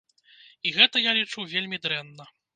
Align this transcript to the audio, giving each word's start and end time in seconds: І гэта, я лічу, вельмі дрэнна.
І 0.69 0.71
гэта, 0.77 1.03
я 1.09 1.13
лічу, 1.19 1.47
вельмі 1.53 1.77
дрэнна. 1.87 2.29